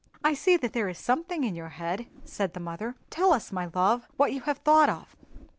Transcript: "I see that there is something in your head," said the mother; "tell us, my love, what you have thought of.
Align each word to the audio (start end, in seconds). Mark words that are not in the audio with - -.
"I 0.23 0.33
see 0.33 0.57
that 0.57 0.73
there 0.73 0.89
is 0.89 0.97
something 0.97 1.43
in 1.43 1.53
your 1.53 1.69
head," 1.69 2.07
said 2.25 2.55
the 2.55 2.59
mother; 2.59 2.95
"tell 3.11 3.31
us, 3.31 3.51
my 3.51 3.69
love, 3.75 4.07
what 4.17 4.33
you 4.33 4.41
have 4.41 4.57
thought 4.57 4.89
of. 4.89 5.15